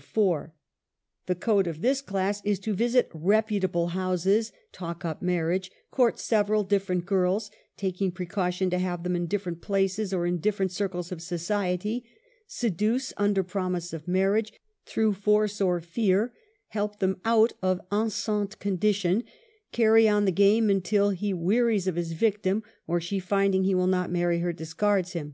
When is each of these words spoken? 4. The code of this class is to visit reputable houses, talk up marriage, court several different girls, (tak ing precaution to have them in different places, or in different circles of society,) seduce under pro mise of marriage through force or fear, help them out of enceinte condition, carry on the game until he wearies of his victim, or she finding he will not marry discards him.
4. 0.00 0.54
The 1.24 1.34
code 1.34 1.66
of 1.66 1.80
this 1.80 2.02
class 2.02 2.42
is 2.44 2.58
to 2.58 2.74
visit 2.74 3.08
reputable 3.14 3.86
houses, 3.96 4.52
talk 4.70 5.02
up 5.02 5.22
marriage, 5.22 5.70
court 5.90 6.18
several 6.18 6.62
different 6.62 7.06
girls, 7.06 7.50
(tak 7.78 8.02
ing 8.02 8.12
precaution 8.12 8.68
to 8.68 8.76
have 8.78 9.02
them 9.02 9.16
in 9.16 9.24
different 9.26 9.62
places, 9.62 10.12
or 10.12 10.26
in 10.26 10.40
different 10.40 10.72
circles 10.72 11.10
of 11.10 11.22
society,) 11.22 12.04
seduce 12.46 13.14
under 13.16 13.42
pro 13.42 13.70
mise 13.70 13.94
of 13.94 14.06
marriage 14.06 14.52
through 14.84 15.14
force 15.14 15.58
or 15.58 15.80
fear, 15.80 16.34
help 16.68 16.98
them 16.98 17.18
out 17.24 17.54
of 17.62 17.80
enceinte 17.90 18.58
condition, 18.58 19.24
carry 19.72 20.06
on 20.06 20.26
the 20.26 20.32
game 20.32 20.68
until 20.68 21.08
he 21.08 21.32
wearies 21.32 21.86
of 21.86 21.96
his 21.96 22.12
victim, 22.12 22.62
or 22.86 23.00
she 23.00 23.18
finding 23.18 23.64
he 23.64 23.74
will 23.74 23.86
not 23.86 24.12
marry 24.12 24.36
discards 24.52 25.14
him. 25.14 25.32